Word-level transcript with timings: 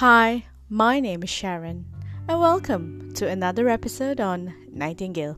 Hi, 0.00 0.46
my 0.70 0.98
name 0.98 1.22
is 1.24 1.28
Sharon, 1.28 1.84
and 2.26 2.40
welcome 2.40 3.12
to 3.16 3.28
another 3.28 3.68
episode 3.68 4.18
on 4.18 4.54
Nightingale, 4.72 5.36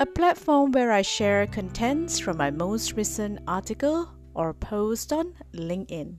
a 0.00 0.06
platform 0.06 0.72
where 0.72 0.90
I 0.90 1.02
share 1.02 1.46
contents 1.46 2.18
from 2.18 2.38
my 2.38 2.50
most 2.50 2.94
recent 2.94 3.40
article 3.46 4.08
or 4.32 4.54
post 4.54 5.12
on 5.12 5.34
LinkedIn. 5.52 6.16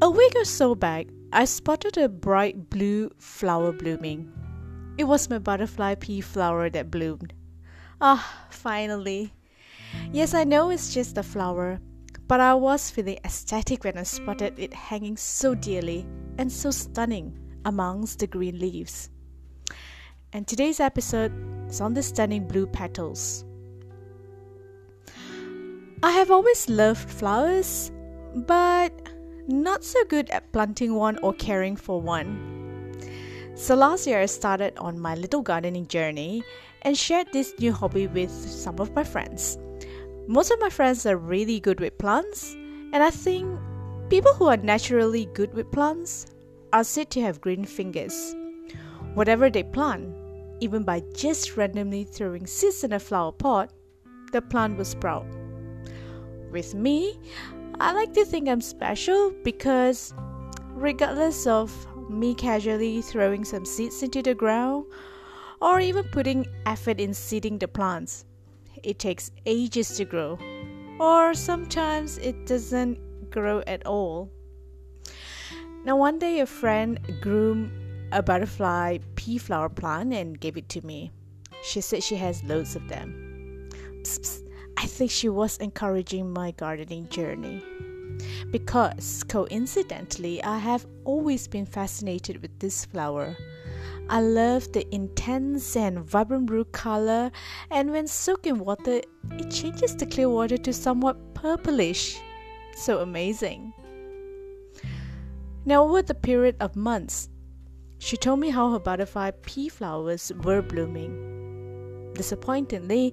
A 0.00 0.08
week 0.08 0.34
or 0.36 0.44
so 0.44 0.76
back, 0.76 1.08
I 1.32 1.46
spotted 1.46 1.98
a 1.98 2.08
bright 2.08 2.70
blue 2.70 3.10
flower 3.18 3.72
blooming. 3.72 4.32
It 4.98 5.04
was 5.10 5.28
my 5.28 5.40
butterfly 5.40 5.96
pea 5.96 6.20
flower 6.20 6.70
that 6.70 6.92
bloomed. 6.92 7.34
Ah, 8.00 8.46
finally. 8.50 9.32
Yes, 10.12 10.32
I 10.32 10.44
know 10.44 10.70
it's 10.70 10.94
just 10.94 11.18
a 11.18 11.24
flower, 11.24 11.80
but 12.28 12.40
I 12.40 12.54
was 12.54 12.90
feeling 12.90 13.18
ecstatic 13.24 13.84
when 13.84 13.96
I 13.96 14.02
spotted 14.02 14.58
it 14.58 14.74
hanging 14.74 15.16
so 15.16 15.54
dearly 15.54 16.06
and 16.38 16.50
so 16.50 16.70
stunning 16.70 17.38
amongst 17.64 18.18
the 18.18 18.26
green 18.26 18.58
leaves. 18.58 19.10
And 20.32 20.46
today's 20.46 20.80
episode 20.80 21.32
is 21.68 21.80
on 21.80 21.94
the 21.94 22.02
stunning 22.02 22.46
blue 22.46 22.66
petals. 22.66 23.44
I 26.02 26.10
have 26.10 26.30
always 26.30 26.68
loved 26.68 27.08
flowers, 27.08 27.90
but 28.34 28.92
not 29.48 29.84
so 29.84 30.04
good 30.04 30.28
at 30.30 30.52
planting 30.52 30.94
one 30.94 31.18
or 31.18 31.32
caring 31.32 31.76
for 31.76 32.00
one. 32.00 32.54
So 33.54 33.74
last 33.74 34.06
year 34.06 34.20
I 34.20 34.26
started 34.26 34.76
on 34.76 34.98
my 35.00 35.14
little 35.14 35.40
gardening 35.42 35.86
journey 35.86 36.44
and 36.82 36.98
shared 36.98 37.28
this 37.32 37.54
new 37.58 37.72
hobby 37.72 38.06
with 38.06 38.30
some 38.30 38.78
of 38.80 38.94
my 38.94 39.02
friends. 39.02 39.58
Most 40.28 40.50
of 40.50 40.58
my 40.58 40.70
friends 40.70 41.06
are 41.06 41.16
really 41.16 41.60
good 41.60 41.78
with 41.78 41.98
plants, 41.98 42.52
and 42.92 42.96
I 42.96 43.10
think 43.10 43.60
people 44.10 44.34
who 44.34 44.46
are 44.46 44.56
naturally 44.56 45.26
good 45.26 45.54
with 45.54 45.70
plants 45.70 46.26
are 46.72 46.82
said 46.82 47.10
to 47.10 47.20
have 47.20 47.40
green 47.40 47.64
fingers. 47.64 48.34
Whatever 49.14 49.48
they 49.48 49.62
plant, 49.62 50.12
even 50.58 50.82
by 50.82 51.00
just 51.14 51.56
randomly 51.56 52.02
throwing 52.02 52.44
seeds 52.44 52.82
in 52.82 52.92
a 52.92 52.98
flower 52.98 53.30
pot, 53.30 53.70
the 54.32 54.42
plant 54.42 54.76
will 54.76 54.84
sprout. 54.84 55.26
With 56.50 56.74
me, 56.74 57.20
I 57.78 57.92
like 57.92 58.12
to 58.14 58.24
think 58.24 58.48
I'm 58.48 58.60
special 58.60 59.32
because, 59.44 60.12
regardless 60.70 61.46
of 61.46 61.70
me 62.10 62.34
casually 62.34 63.00
throwing 63.00 63.44
some 63.44 63.64
seeds 63.64 64.02
into 64.02 64.22
the 64.22 64.34
ground 64.34 64.86
or 65.62 65.78
even 65.78 66.02
putting 66.10 66.46
effort 66.66 66.98
in 66.98 67.14
seeding 67.14 67.58
the 67.58 67.68
plants, 67.68 68.24
it 68.82 68.98
takes 68.98 69.30
ages 69.44 69.96
to 69.96 70.04
grow, 70.04 70.38
or 70.98 71.34
sometimes 71.34 72.18
it 72.18 72.46
doesn't 72.46 72.98
grow 73.30 73.62
at 73.66 73.86
all. 73.86 74.30
Now, 75.84 75.96
one 75.96 76.18
day 76.18 76.40
a 76.40 76.46
friend 76.46 76.98
grew 77.20 77.70
a 78.12 78.22
butterfly 78.22 78.98
pea 79.14 79.38
flower 79.38 79.68
plant 79.68 80.12
and 80.14 80.40
gave 80.40 80.56
it 80.56 80.68
to 80.70 80.84
me. 80.84 81.12
She 81.62 81.80
said 81.80 82.02
she 82.02 82.16
has 82.16 82.42
loads 82.44 82.76
of 82.76 82.88
them. 82.88 83.68
Psst, 84.02 84.20
psst. 84.20 84.42
I 84.78 84.86
think 84.86 85.10
she 85.10 85.28
was 85.28 85.56
encouraging 85.56 86.32
my 86.32 86.50
gardening 86.52 87.08
journey. 87.08 87.62
Because, 88.50 89.24
coincidentally, 89.24 90.42
I 90.42 90.58
have 90.58 90.86
always 91.04 91.48
been 91.48 91.66
fascinated 91.66 92.42
with 92.42 92.58
this 92.58 92.84
flower. 92.84 93.36
I 94.08 94.20
love 94.20 94.70
the 94.72 94.86
intense 94.94 95.74
and 95.74 95.98
vibrant 95.98 96.46
blue 96.46 96.64
color, 96.66 97.32
and 97.72 97.90
when 97.90 98.06
soaked 98.06 98.46
in 98.46 98.60
water, 98.60 99.00
it 99.32 99.50
changes 99.50 99.96
the 99.96 100.06
clear 100.06 100.28
water 100.28 100.56
to 100.56 100.72
somewhat 100.72 101.34
purplish. 101.34 102.16
So 102.76 103.00
amazing. 103.00 103.72
Now, 105.64 105.82
over 105.82 106.02
the 106.02 106.14
period 106.14 106.54
of 106.60 106.76
months, 106.76 107.28
she 107.98 108.16
told 108.16 108.38
me 108.38 108.50
how 108.50 108.70
her 108.70 108.78
butterfly 108.78 109.32
pea 109.42 109.68
flowers 109.68 110.30
were 110.44 110.62
blooming. 110.62 112.12
Disappointingly, 112.14 113.12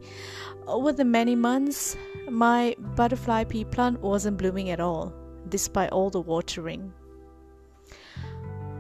over 0.67 0.91
the 0.91 1.05
many 1.05 1.35
months, 1.35 1.97
my 2.29 2.75
butterfly 2.95 3.45
pea 3.45 3.65
plant 3.65 3.99
wasn't 4.01 4.37
blooming 4.37 4.69
at 4.69 4.79
all, 4.79 5.11
despite 5.49 5.89
all 5.89 6.11
the 6.11 6.21
watering. 6.21 6.93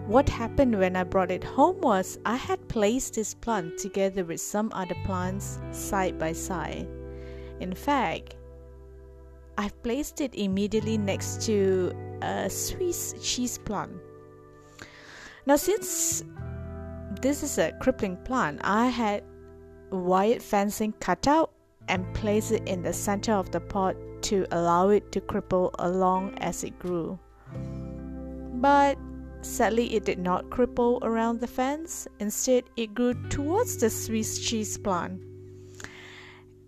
What 0.07 0.27
happened 0.27 0.77
when 0.77 0.97
I 0.97 1.05
brought 1.05 1.31
it 1.31 1.45
home 1.45 1.79
was 1.79 2.19
I 2.25 2.35
had 2.35 2.67
placed 2.67 3.15
this 3.15 3.33
plant 3.33 3.77
together 3.77 4.25
with 4.25 4.41
some 4.41 4.69
other 4.73 4.95
plants 5.05 5.59
side 5.71 6.19
by 6.19 6.33
side. 6.33 6.89
In 7.61 7.73
fact, 7.73 8.35
I've 9.57 9.81
placed 9.81 10.19
it 10.19 10.35
immediately 10.35 10.97
next 10.97 11.43
to 11.43 11.93
a 12.21 12.49
Swiss 12.49 13.15
cheese 13.21 13.57
plant. 13.57 13.93
Now, 15.45 15.55
since 15.55 16.23
this 17.21 17.41
is 17.41 17.57
a 17.57 17.71
crippling 17.79 18.17
plant, 18.25 18.59
I 18.61 18.87
had 18.87 19.23
wired 19.89 20.43
fencing 20.43 20.93
cut 20.99 21.27
out 21.27 21.51
and 21.87 22.13
placed 22.13 22.51
it 22.51 22.67
in 22.67 22.81
the 22.81 22.91
center 22.91 23.31
of 23.31 23.51
the 23.51 23.61
pot 23.61 23.95
to 24.23 24.45
allow 24.51 24.89
it 24.89 25.13
to 25.13 25.21
cripple 25.21 25.71
along 25.79 26.37
as 26.39 26.65
it 26.65 26.77
grew. 26.77 27.17
But 28.55 28.97
Sadly, 29.43 29.93
it 29.93 30.05
did 30.05 30.19
not 30.19 30.49
cripple 30.49 30.99
around 31.03 31.41
the 31.41 31.47
fence. 31.47 32.07
Instead, 32.19 32.63
it 32.77 32.95
grew 32.95 33.13
towards 33.27 33.77
the 33.77 33.89
Swiss 33.89 34.39
cheese 34.39 34.77
plant. 34.77 35.21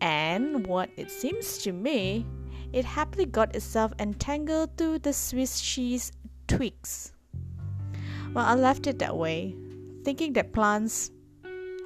And 0.01 0.67
what 0.67 0.89
it 0.97 1.09
seems 1.09 1.57
to 1.59 1.71
me, 1.71 2.27
it 2.73 2.83
happily 2.83 3.25
got 3.25 3.55
itself 3.55 3.93
entangled 3.97 4.77
through 4.77 4.99
the 4.99 5.13
Swiss 5.13 5.61
cheese 5.61 6.11
twigs. 6.47 7.13
Well, 8.33 8.45
I 8.45 8.55
left 8.55 8.87
it 8.87 8.99
that 8.99 9.15
way, 9.15 9.55
thinking 10.03 10.33
that 10.33 10.51
plants 10.51 11.11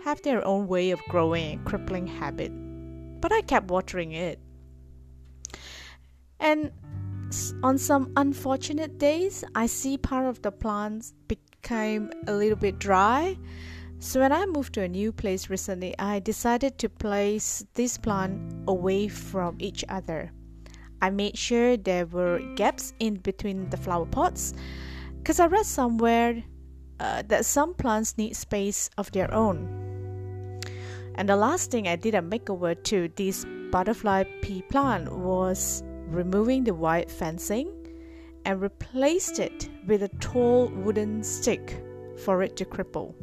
have 0.04 0.22
their 0.24 0.46
own 0.46 0.68
way 0.68 0.90
of 0.90 1.00
growing 1.08 1.54
and 1.54 1.66
crippling 1.66 2.08
habit. 2.08 2.52
But 3.22 3.32
I 3.32 3.42
kept 3.42 3.70
watering 3.70 4.14
it. 4.14 4.40
And 6.40 6.72
on 7.62 7.78
some 7.78 8.12
unfortunate 8.16 8.98
days, 8.98 9.44
I 9.54 9.68
see 9.68 9.98
part 9.98 10.26
of 10.26 10.42
the 10.42 10.52
plants 10.52 11.14
became 11.28 12.12
a 12.28 12.34
little 12.34 12.58
bit 12.58 12.80
dry. 12.80 13.38
So 14.00 14.22
when 14.22 14.32
I 14.32 14.46
moved 14.46 14.74
to 14.76 14.82
a 14.82 14.88
new 14.88 15.12
place 15.12 15.50
recently, 15.50 15.94
I 16.00 16.20
decided 16.20 16.78
to 16.80 16.90
place 16.90 17.64
this 17.74 17.98
plant 17.98 18.40
away 18.68 19.10
from 19.10 19.58
each 19.60 19.86
other. 19.90 20.32
I 21.02 21.10
made 21.12 21.38
sure 21.38 21.78
there 21.78 22.06
were 22.06 22.40
gaps 22.56 22.94
in 23.00 23.16
between 23.16 23.70
the 23.70 23.78
flower 23.78 24.06
pots 24.06 24.54
because 25.18 25.40
I 25.40 25.48
read 25.48 25.66
somewhere 25.66 26.44
uh, 27.00 27.24
that 27.28 27.46
some 27.46 27.74
plants 27.74 28.18
need 28.18 28.36
space 28.36 28.90
of 28.98 29.12
their 29.12 29.34
own. 29.34 30.62
And 31.16 31.28
the 31.28 31.36
last 31.36 31.70
thing 31.70 31.88
I 31.88 31.96
did 31.96 32.16
a 32.16 32.22
makeover 32.22 32.82
to 32.86 33.10
this 33.16 33.46
butterfly 33.72 34.24
pea 34.42 34.62
plant 34.64 35.12
was 35.14 35.84
removing 36.10 36.64
the 36.64 36.74
wire 36.74 37.08
fencing 37.08 37.72
and 38.46 38.62
replaced 38.62 39.40
it 39.40 39.70
with 39.88 40.04
a 40.04 40.10
tall 40.20 40.68
wooden 40.68 41.24
stick 41.24 41.84
for 42.18 42.44
it 42.44 42.56
to 42.58 42.66
cripple. 42.66 43.14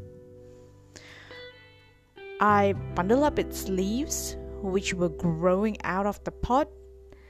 I 2.40 2.74
bundled 2.94 3.24
up 3.24 3.38
its 3.38 3.68
leaves, 3.68 4.36
which 4.62 4.92
were 4.94 5.08
growing 5.08 5.78
out 5.84 6.06
of 6.06 6.22
the 6.24 6.32
pot, 6.32 6.68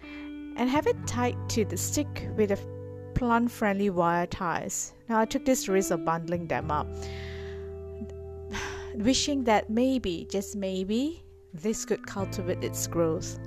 and 0.02 0.68
have 0.68 0.86
it 0.86 1.06
tied 1.06 1.36
to 1.50 1.64
the 1.64 1.76
stick 1.76 2.28
with 2.36 2.50
a 2.50 2.58
plant 3.14 3.50
friendly 3.50 3.90
wire 3.90 4.26
ties. 4.26 4.94
Now, 5.08 5.20
I 5.20 5.24
took 5.24 5.44
this 5.44 5.68
risk 5.68 5.90
of 5.90 6.04
bundling 6.04 6.48
them 6.48 6.70
up, 6.70 6.88
wishing 8.94 9.44
that 9.44 9.70
maybe, 9.70 10.26
just 10.30 10.56
maybe, 10.56 11.22
this 11.54 11.84
could 11.84 12.06
cultivate 12.06 12.64
its 12.64 12.86
growth. 12.86 13.38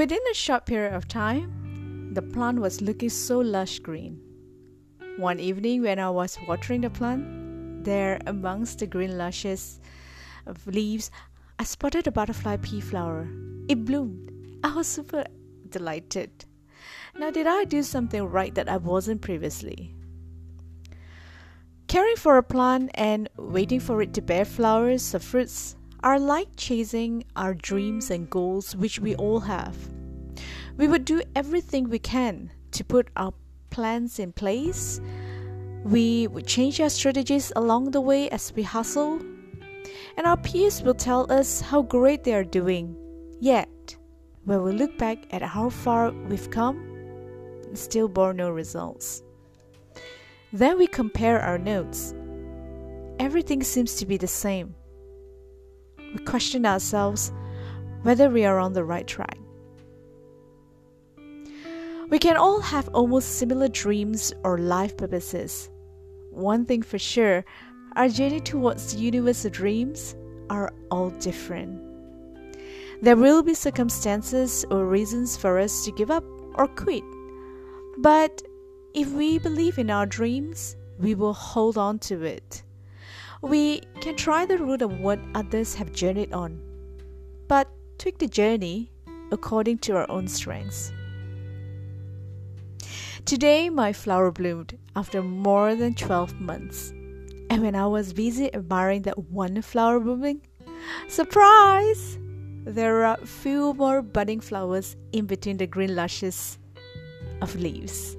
Within 0.00 0.22
a 0.30 0.34
short 0.34 0.64
period 0.64 0.94
of 0.94 1.08
time, 1.08 2.14
the 2.14 2.22
plant 2.22 2.58
was 2.58 2.80
looking 2.80 3.10
so 3.10 3.40
lush 3.40 3.80
green. 3.80 4.18
One 5.18 5.38
evening, 5.38 5.82
when 5.82 5.98
I 5.98 6.08
was 6.08 6.38
watering 6.48 6.80
the 6.80 6.88
plant, 6.88 7.84
there 7.84 8.18
amongst 8.26 8.78
the 8.78 8.86
green 8.86 9.18
lushes 9.18 9.78
of 10.46 10.66
leaves, 10.66 11.10
I 11.58 11.64
spotted 11.64 12.06
a 12.06 12.12
butterfly 12.12 12.56
pea 12.62 12.80
flower. 12.80 13.28
It 13.68 13.84
bloomed. 13.84 14.32
I 14.64 14.74
was 14.74 14.86
super 14.86 15.26
delighted. 15.68 16.46
Now, 17.14 17.30
did 17.30 17.46
I 17.46 17.64
do 17.64 17.82
something 17.82 18.24
right 18.24 18.54
that 18.54 18.70
I 18.70 18.78
wasn't 18.78 19.20
previously? 19.20 19.94
Caring 21.88 22.16
for 22.16 22.38
a 22.38 22.42
plant 22.42 22.90
and 22.94 23.28
waiting 23.36 23.80
for 23.80 24.00
it 24.00 24.14
to 24.14 24.22
bear 24.22 24.46
flowers 24.46 25.14
or 25.14 25.18
fruits 25.18 25.76
are 26.02 26.18
like 26.18 26.48
chasing 26.56 27.24
our 27.36 27.54
dreams 27.54 28.10
and 28.10 28.30
goals, 28.30 28.74
which 28.76 28.98
we 28.98 29.14
all 29.16 29.40
have. 29.40 29.76
We 30.76 30.88
would 30.88 31.04
do 31.04 31.22
everything 31.34 31.88
we 31.88 31.98
can 31.98 32.50
to 32.72 32.84
put 32.84 33.08
our 33.16 33.34
plans 33.70 34.18
in 34.18 34.32
place. 34.32 35.00
We 35.84 36.26
would 36.26 36.46
change 36.46 36.80
our 36.80 36.90
strategies 36.90 37.52
along 37.56 37.90
the 37.90 38.00
way 38.00 38.28
as 38.30 38.52
we 38.54 38.62
hustle. 38.62 39.20
And 40.16 40.26
our 40.26 40.36
peers 40.36 40.82
will 40.82 40.94
tell 40.94 41.30
us 41.30 41.60
how 41.60 41.82
great 41.82 42.24
they 42.24 42.34
are 42.34 42.44
doing. 42.44 42.96
Yet, 43.40 43.96
when 44.44 44.62
we 44.62 44.72
look 44.72 44.96
back 44.98 45.18
at 45.30 45.42
how 45.42 45.70
far 45.70 46.10
we've 46.10 46.50
come, 46.50 46.78
still 47.74 48.08
bore 48.08 48.34
no 48.34 48.50
results. 48.50 49.22
Then 50.52 50.78
we 50.78 50.86
compare 50.86 51.40
our 51.40 51.58
notes. 51.58 52.14
Everything 53.18 53.62
seems 53.62 53.94
to 53.96 54.06
be 54.06 54.16
the 54.16 54.26
same. 54.26 54.74
We 56.12 56.24
question 56.24 56.66
ourselves 56.66 57.32
whether 58.02 58.30
we 58.30 58.44
are 58.44 58.58
on 58.58 58.72
the 58.72 58.84
right 58.84 59.06
track. 59.06 59.38
We 62.08 62.18
can 62.18 62.36
all 62.36 62.60
have 62.60 62.88
almost 62.88 63.36
similar 63.38 63.68
dreams 63.68 64.32
or 64.42 64.58
life 64.58 64.96
purposes. 64.96 65.70
One 66.30 66.64
thing 66.64 66.82
for 66.82 66.98
sure, 66.98 67.44
our 67.94 68.08
journey 68.08 68.40
towards 68.40 68.92
the 68.92 69.00
universe 69.00 69.44
of 69.44 69.52
dreams 69.52 70.16
are 70.48 70.72
all 70.90 71.10
different. 71.10 71.80
There 73.02 73.16
will 73.16 73.42
be 73.42 73.54
circumstances 73.54 74.64
or 74.70 74.84
reasons 74.86 75.36
for 75.36 75.58
us 75.58 75.84
to 75.84 75.92
give 75.92 76.10
up 76.10 76.24
or 76.54 76.66
quit. 76.66 77.04
But 77.98 78.42
if 78.92 79.12
we 79.12 79.38
believe 79.38 79.78
in 79.78 79.90
our 79.90 80.06
dreams, 80.06 80.76
we 80.98 81.14
will 81.14 81.32
hold 81.32 81.78
on 81.78 81.98
to 82.00 82.22
it. 82.24 82.62
We 83.42 83.80
can 84.00 84.16
try 84.16 84.44
the 84.44 84.58
route 84.58 84.82
of 84.82 85.00
what 85.00 85.18
others 85.34 85.74
have 85.76 85.92
journeyed 85.92 86.32
on, 86.32 86.60
but 87.48 87.68
tweak 87.98 88.18
the 88.18 88.28
journey 88.28 88.92
according 89.32 89.78
to 89.78 89.96
our 89.96 90.10
own 90.10 90.28
strengths. 90.28 90.92
Today, 93.24 93.70
my 93.70 93.92
flower 93.94 94.30
bloomed 94.30 94.76
after 94.94 95.22
more 95.22 95.74
than 95.74 95.94
12 95.94 96.38
months. 96.40 96.90
And 97.48 97.62
when 97.62 97.74
I 97.74 97.86
was 97.86 98.12
busy 98.12 98.52
admiring 98.54 99.02
that 99.02 99.18
one 99.30 99.62
flower 99.62 100.00
blooming, 100.00 100.42
surprise! 101.08 102.18
There 102.64 103.04
are 103.04 103.16
a 103.20 103.26
few 103.26 103.72
more 103.72 104.02
budding 104.02 104.40
flowers 104.40 104.96
in 105.12 105.24
between 105.24 105.56
the 105.56 105.66
green 105.66 105.96
lushes 105.96 106.58
of 107.40 107.54
leaves. 107.56 108.16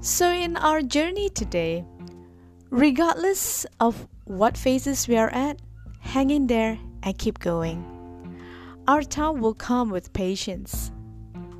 So, 0.00 0.30
in 0.30 0.56
our 0.56 0.80
journey 0.80 1.28
today, 1.28 1.84
regardless 2.70 3.66
of 3.80 4.06
what 4.26 4.56
phases 4.56 5.08
we 5.08 5.16
are 5.16 5.30
at, 5.30 5.60
hang 5.98 6.30
in 6.30 6.46
there 6.46 6.78
and 7.02 7.18
keep 7.18 7.40
going. 7.40 7.84
Our 8.86 9.02
time 9.02 9.40
will 9.40 9.54
come 9.54 9.90
with 9.90 10.12
patience. 10.12 10.92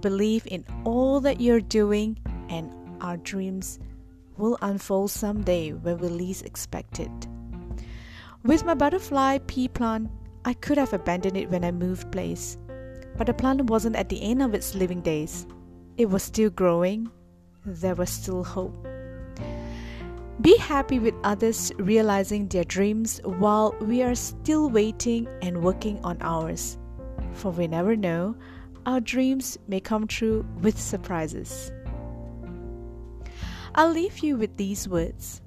Believe 0.03 0.47
in 0.47 0.65
all 0.85 1.19
that 1.21 1.41
you're 1.41 1.61
doing, 1.61 2.17
and 2.49 2.71
our 3.01 3.17
dreams 3.17 3.81
will 4.37 4.57
unfold 4.63 5.11
someday 5.11 5.73
when 5.73 5.99
we 5.99 6.07
least 6.07 6.47
expect 6.47 7.01
it. 7.01 7.27
With 8.45 8.65
my 8.65 8.75
butterfly 8.75 9.39
pea 9.49 9.67
plant, 9.67 10.11
I 10.45 10.53
could 10.53 10.79
have 10.79 10.93
abandoned 10.93 11.37
it 11.37 11.51
when 11.51 11.65
I 11.65 11.73
moved 11.73 12.13
place, 12.13 12.57
but 13.17 13.27
the 13.27 13.35
plant 13.35 13.65
wasn't 13.65 13.97
at 13.97 14.09
the 14.09 14.23
end 14.23 14.43
of 14.43 14.55
its 14.55 14.77
living 14.77 15.01
days. 15.01 15.45
It 15.97 16.09
was 16.09 16.23
still 16.23 16.51
growing. 16.51 17.11
There 17.69 17.95
was 17.95 18.09
still 18.09 18.45
hope. 18.45 18.89
Be 20.41 20.57
happy 20.57 20.99
with 20.99 21.15
others 21.23 21.71
realizing 21.77 22.49
their 22.49 22.65
dreams 22.65 23.21
while 23.25 23.77
we 23.81 24.03
are 24.03 24.15
still 24.15 24.71
waiting 24.71 25.29
and 25.43 25.63
working 25.63 26.01
on 26.03 26.17
ours. 26.23 26.79
For 27.35 27.51
we 27.51 27.67
never 27.67 27.95
know, 27.95 28.37
our 28.87 29.01
dreams 29.01 29.59
may 29.69 29.81
come 29.81 30.07
true 30.07 30.47
with 30.63 30.81
surprises. 30.81 31.71
I'll 33.75 33.93
leave 33.93 34.21
you 34.21 34.39
with 34.39 34.57
these 34.57 34.89
words 34.89 35.43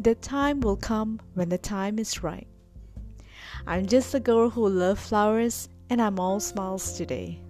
The 0.00 0.14
time 0.14 0.60
will 0.60 0.76
come 0.76 1.20
when 1.34 1.50
the 1.50 1.58
time 1.58 1.98
is 1.98 2.22
right. 2.22 2.48
I'm 3.66 3.84
just 3.84 4.14
a 4.14 4.20
girl 4.20 4.48
who 4.48 4.66
loves 4.66 5.06
flowers 5.06 5.68
and 5.90 6.00
I'm 6.00 6.18
all 6.18 6.40
smiles 6.40 6.96
today. 6.96 7.42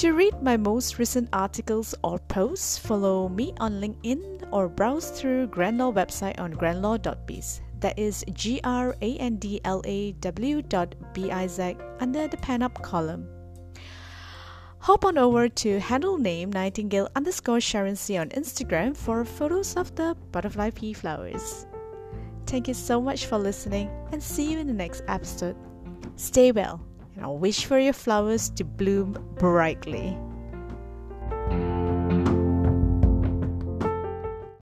To 0.00 0.14
read 0.14 0.42
my 0.42 0.56
most 0.56 0.98
recent 0.98 1.28
articles 1.30 1.94
or 2.02 2.20
posts, 2.20 2.78
follow 2.78 3.28
me 3.28 3.52
on 3.60 3.82
LinkedIn 3.82 4.48
or 4.50 4.66
browse 4.66 5.10
through 5.10 5.48
Grandlaw 5.48 5.92
website 5.92 6.40
on 6.40 6.54
grandlaw.biz. 6.54 7.60
That 7.80 7.98
is 7.98 8.24
G 8.32 8.62
R 8.64 8.96
A 9.02 9.16
N 9.18 9.36
D 9.36 9.60
L 9.62 9.82
A 9.84 10.12
W 10.12 10.62
dot 10.62 10.94
B 11.12 11.30
I 11.30 11.46
Z 11.46 11.76
under 12.00 12.26
the 12.28 12.38
pen 12.38 12.62
up 12.62 12.80
column. 12.80 13.28
Hop 14.78 15.04
on 15.04 15.18
over 15.18 15.50
to 15.50 15.78
handle 15.80 16.16
name 16.16 16.50
Nightingale 16.50 17.10
underscore 17.14 17.60
Sharon 17.60 17.94
C 17.94 18.16
on 18.16 18.30
Instagram 18.30 18.96
for 18.96 19.26
photos 19.26 19.76
of 19.76 19.94
the 19.96 20.16
butterfly 20.32 20.70
pea 20.70 20.94
flowers. 20.94 21.66
Thank 22.46 22.68
you 22.68 22.74
so 22.74 23.02
much 23.02 23.26
for 23.26 23.36
listening 23.36 23.90
and 24.12 24.22
see 24.22 24.50
you 24.50 24.60
in 24.60 24.66
the 24.66 24.72
next 24.72 25.02
episode. 25.08 25.56
Stay 26.16 26.52
well 26.52 26.80
I 27.22 27.28
wish 27.28 27.66
for 27.66 27.78
your 27.78 27.92
flowers 27.92 28.48
to 28.50 28.64
bloom 28.64 29.12
brightly. 29.38 30.16